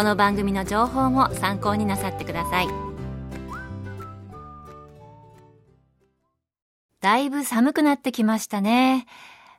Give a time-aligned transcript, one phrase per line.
[0.00, 2.68] この番組の情報も参考になさってください。
[7.02, 9.04] だいぶ寒くなってきましたね。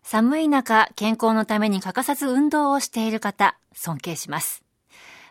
[0.01, 4.63] 寒い中健康のために欠かさず運動をしている方尊敬します。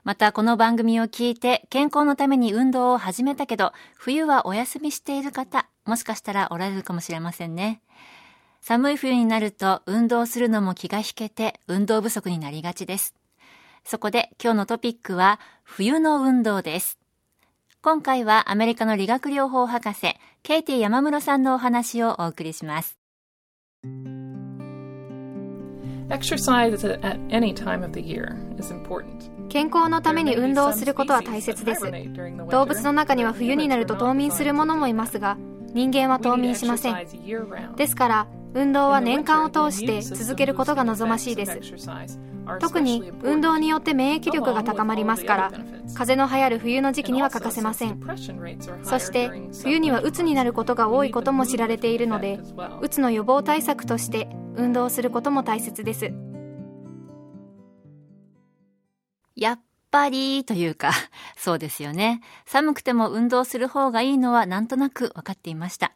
[0.05, 7.83] またこの番組を聞いて健康のために運動を始めたけど冬はお休みしている方もしかしたらおられるかもしれませんね。
[8.61, 13.20] 寒い冬になると運動するのも気が引けて運動不足になりがちです。
[13.91, 17.00] そこで今日のトピックは冬の運動です。
[17.83, 23.00] 今回はアメリカの理学療法博士、ケイティ山室さんのお話をお送りします。
[29.48, 31.91] 健康のために運動することは大切です。
[32.48, 35.36] 動物の中には冬になると冬眠するものもいますが、
[35.74, 37.74] 人間は冬眠しません。
[37.74, 41.61] ですから、運動は年間を通して続けることが望ましいです。
[42.59, 45.51] 特に運動によって免疫力が高まりますから
[45.95, 48.01] 風邪の流行る冬の時期には欠かせません。
[48.83, 49.31] そして
[49.62, 52.41] 冬には鬱になることが多いことも知られているので
[52.80, 56.13] うつの予防対策として運動することも大切です。
[59.36, 59.61] やっ
[59.91, 60.91] ぱりというか
[61.36, 62.20] そうですよね。
[62.47, 65.92] 寒くても運動する方がいいのはなんとなく分かっていました。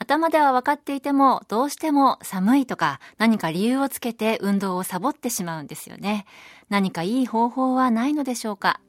[0.00, 6.24] 頭では分かっていても、どうしても寒いとか何か理由をつけて運動をサボってしまうんですよね。
[6.70, 8.80] 何かいい方法はないのでしょうか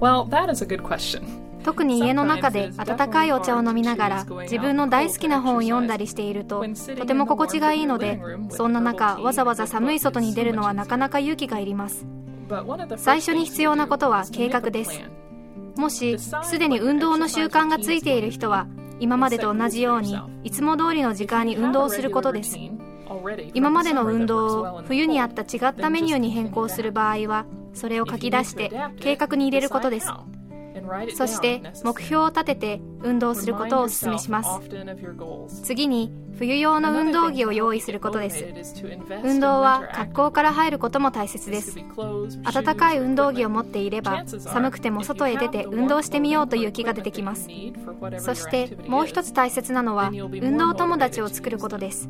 [0.00, 1.22] ？Well, that is a good question.
[1.64, 6.64] 特に家の中で温かいお茶を飲みながら自分の大好きな本を読んだりしていると
[6.96, 12.06] とても心地がいいのでそんな中わざわざ寒い外に出るのはなかなか勇気がいります
[12.96, 15.00] 最初に必要なことは計画です
[15.76, 18.66] もしすでに運動の習慣がついている人は
[19.00, 22.58] 今までと同じようにいつも通りの時間に運動することです。
[23.54, 28.70] 今までの運動を冬にあった違ったメニューに変更する場合はそれを書き出して
[29.00, 30.08] 計画に入れることです。
[31.14, 34.60] そして目標を立てて運動することをお勧めします。
[35.64, 38.44] 次に冬用の運動着を用意することです。
[39.24, 41.76] 運動は格好から入ることも大切です。
[42.42, 47.48] 暖かい運動着を持っていれば寒くても外へ出て運動してみようという気が出てきます。
[48.18, 52.08] そしてもう一つ大切なのは運動友達を作ることです。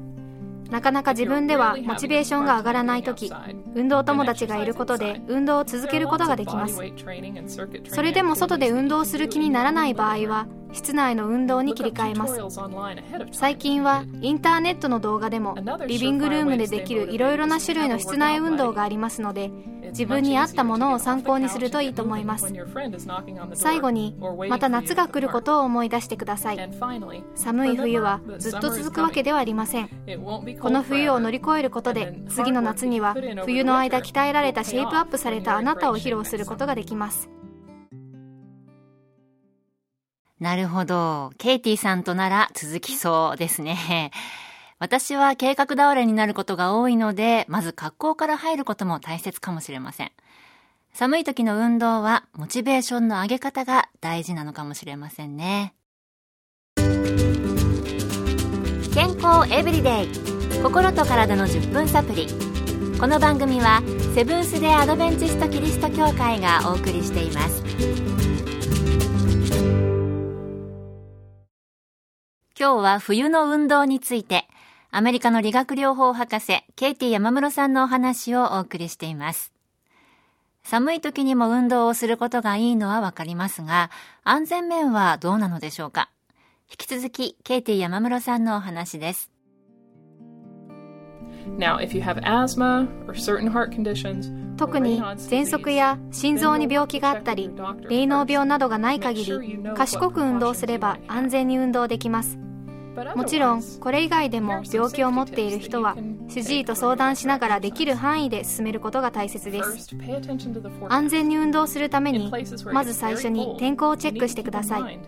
[0.70, 3.32] なかなか自分ではモチベーションが上がらない時
[3.78, 6.80] 運動友達がいることで運動を続けることができます。
[7.88, 12.40] それでも外で運動する気にならない場合は室内の運動に切り替えます。
[13.32, 15.56] 最近はインターネットの動画でも
[15.86, 19.50] リビングルームでできるいろいろな種類の室内運動がありますので
[19.88, 22.52] 自分に合ったものを参考にするといいと思います。
[23.54, 24.16] 最後に
[24.48, 26.70] また夏が来ることを思い出してください。
[27.34, 29.88] 寒い冬はずっと続くわけではありません。
[29.88, 37.28] この冬を乗り越えることで次の夏には冬の間鍛えられたシェイプアップされたあなたを披露することができます
[40.40, 41.32] なるほど。
[41.38, 44.10] ケイティさんとなら続きそうですね。
[44.78, 50.12] 私は計画倒れになることが多いので、まず格好から入ることも大切かもしれません。
[50.92, 55.74] 寒い時の運動はモチベーションの上げ方が大事なのかもしれませんね。
[58.94, 60.08] 健康エブリデイ
[60.60, 62.26] 心と体の10分サプリ
[62.98, 63.80] この番組は
[64.14, 68.17] セブンス・デ・アドベンチスト・キリスト教会がお送りしています
[72.60, 74.48] 今日は冬の運動について
[74.90, 79.52] アメリカの理学療法博士、ケイティ山室さんのお話をお送りしています。
[80.64, 83.90] 寒い時にも運動をすることがいいのはわかりますが、
[84.24, 86.10] 安全面はどうなのでしょうか？
[86.68, 89.30] 引き続き、ケイティ山室さんのお話です。
[91.58, 97.52] Now, if you have asthma or certain heart conditions, 特に喘息や心臓に病気があったり、
[97.88, 102.36] 霊脳病などがない限り、賢く運動すれば安全に運動できます。
[103.14, 105.96] もちろんこれ以外でも病気を持っている人は
[106.28, 109.96] 主治医と相談しながらできる範囲で進めることが大切です。
[110.88, 112.32] 安全に運動するために
[112.72, 114.98] まず最初に天候をチェックしてください。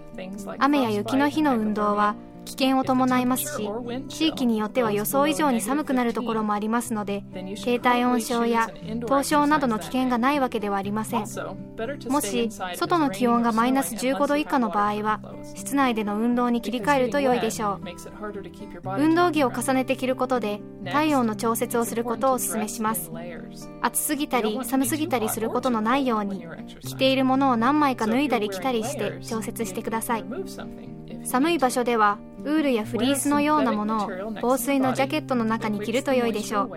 [0.59, 2.15] 雨や雪の日の運動は
[2.51, 3.71] 危険を伴いますし
[4.09, 7.23] 地域によっては予想以上に寒くなるところもありますので
[7.63, 8.69] 低体温症や
[9.07, 11.21] 凍傷などの危険がないわけではありません。
[12.09, 15.21] もし外の気温がマイナス15度以下の場合は
[15.55, 17.81] 室内での運動に切り替えると良いでしょう。
[18.99, 23.13] 運動着を重ねて着ることで体温の調節をすることをお勧めします。
[23.81, 26.45] 暑すぎたり寒すぎたりすることのないように
[26.81, 30.25] 着ているものを何枚か脱いだり着たりして調節してください。
[31.25, 34.11] 寒い場所ではウールやフリースのようなものを
[34.41, 36.71] 防水のジャケットの中に着ると良いでしょう。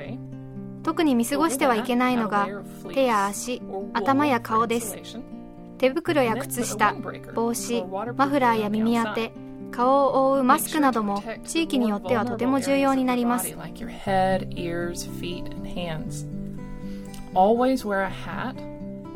[0.83, 2.47] 特に見過ごしてはいけないのが
[2.93, 3.61] 手や足
[3.93, 4.97] 頭や顔です。
[5.77, 6.95] 手袋や靴下
[7.33, 7.85] 帽子
[8.15, 9.33] マフラーや耳当て
[9.71, 13.55] 顔を覆うマスクなども地域によってはとても重要になります。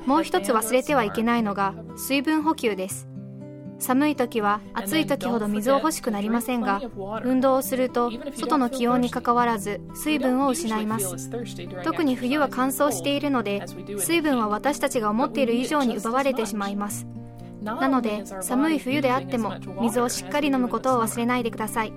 [0.08, 3.08] もう一つ忘れてはいけないのが水分補給です
[3.80, 6.82] 寒い時は暑い時ほど水を欲しくなりませんが
[7.24, 11.30] 運動をすると外の気温にかかわらず水分を失います。
[11.84, 13.64] 特に冬は乾燥しているので
[14.00, 17.08] 水分は私たちが思っている以上に奪われてしまいます。
[17.62, 21.94] なので寒い冬であっても水をしっかり飲むことを忘れないでください。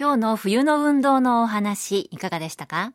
[0.00, 2.92] 今日の冬の運動のお話いかがでしたか？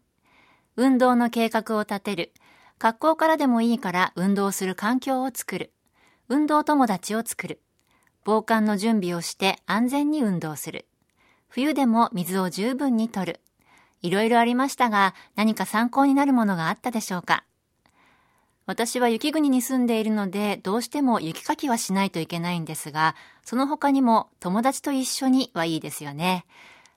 [0.76, 2.34] 運動の計画を立てる。
[2.80, 5.72] 学校からでもいいから運動する環境を作る。
[6.30, 7.62] 運動友達を作る。
[8.26, 10.88] 防寒の準備をして安全に運動する。
[11.48, 13.42] 冬でも水を十分に取る。
[14.02, 17.44] いろいろありましたが、何か参考になるものがあったでしょうか？
[18.66, 26.46] 私は雪国に住んでいるので、どうしても雪かきはしないといけないんですが、その他にも友達と一緒にはいいですよね。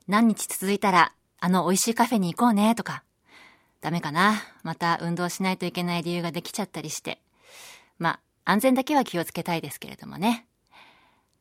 [0.06, 3.02] 何日続いたら、あの美味しいカフェに行こうね、とか。
[3.81, 4.43] ダメかな。
[4.62, 7.20] また運動しないといけない理由ができちゃったりして。
[7.99, 8.20] まあ、
[8.52, 10.46] 安全だけは気をつけたいですけれどもね。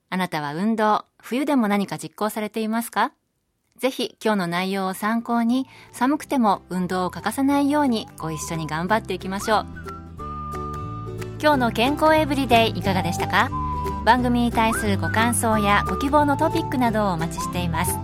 [0.10, 3.12] あなたは運動、冬でも何か実行されていますか？
[3.78, 9.66] ぜひ今日の内容を参考に寒くても運動を欠かさないようにご一緒に頑張っていきましょう。
[11.42, 13.50] 今日の健康エブリデイいかがでしたか？
[14.06, 17.98] 番組に対するご感想やご希望のトピックなどをお待ちしています。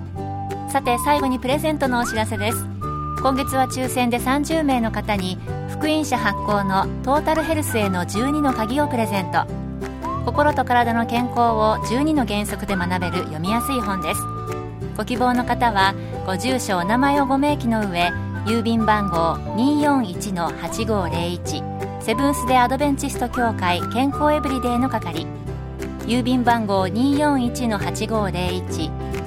[0.70, 2.66] さて最後にプレゼントのお知らせです。
[3.22, 5.38] 今月は抽選で30名の方に
[5.70, 9.46] 福音社発行のトータルヘルスへの12の鍵をプレゼント。
[10.26, 14.22] 心と体の健康を12の原則で学べる読みやすい本です。
[14.98, 15.94] ご希望の方は
[16.26, 18.12] ご住所お名前をご明記の上
[18.48, 25.28] 郵便番号241-8501セブンス・デ・アドベンチスト協会健康エブリデイの係。
[26.08, 29.01] 郵便番号241-8501